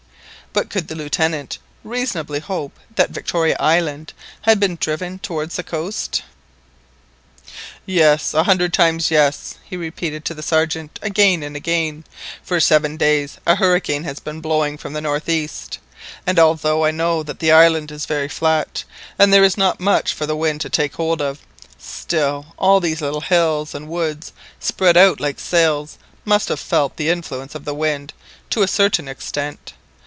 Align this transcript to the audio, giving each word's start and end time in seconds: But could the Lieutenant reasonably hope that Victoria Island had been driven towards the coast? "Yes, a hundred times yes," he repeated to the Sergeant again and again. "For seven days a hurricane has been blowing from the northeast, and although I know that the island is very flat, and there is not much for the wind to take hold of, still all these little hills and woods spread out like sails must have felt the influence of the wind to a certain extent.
But 0.53 0.69
could 0.69 0.89
the 0.89 0.95
Lieutenant 0.95 1.59
reasonably 1.81 2.39
hope 2.41 2.77
that 2.95 3.11
Victoria 3.11 3.55
Island 3.57 4.11
had 4.41 4.59
been 4.59 4.75
driven 4.75 5.17
towards 5.19 5.55
the 5.55 5.63
coast? 5.63 6.23
"Yes, 7.85 8.33
a 8.33 8.43
hundred 8.43 8.73
times 8.73 9.09
yes," 9.09 9.55
he 9.63 9.77
repeated 9.77 10.25
to 10.25 10.33
the 10.33 10.43
Sergeant 10.43 10.99
again 11.01 11.41
and 11.41 11.55
again. 11.55 12.03
"For 12.43 12.59
seven 12.59 12.97
days 12.97 13.37
a 13.47 13.55
hurricane 13.55 14.03
has 14.03 14.19
been 14.19 14.41
blowing 14.41 14.77
from 14.77 14.91
the 14.91 14.99
northeast, 14.99 15.79
and 16.27 16.37
although 16.37 16.83
I 16.83 16.91
know 16.91 17.23
that 17.23 17.39
the 17.39 17.53
island 17.53 17.89
is 17.89 18.05
very 18.05 18.27
flat, 18.27 18.83
and 19.17 19.31
there 19.33 19.45
is 19.45 19.55
not 19.55 19.79
much 19.79 20.13
for 20.13 20.25
the 20.25 20.35
wind 20.35 20.59
to 20.61 20.69
take 20.69 20.95
hold 20.97 21.21
of, 21.21 21.39
still 21.77 22.47
all 22.57 22.81
these 22.81 22.99
little 22.99 23.21
hills 23.21 23.73
and 23.73 23.87
woods 23.87 24.33
spread 24.59 24.97
out 24.97 25.21
like 25.21 25.39
sails 25.39 25.97
must 26.25 26.49
have 26.49 26.59
felt 26.59 26.97
the 26.97 27.07
influence 27.09 27.55
of 27.55 27.63
the 27.63 27.73
wind 27.73 28.11
to 28.49 28.63
a 28.63 28.67
certain 28.67 29.07
extent. 29.07 29.75